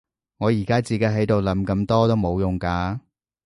[0.39, 3.01] 你而家自己喺度諗咁多都冇用㗎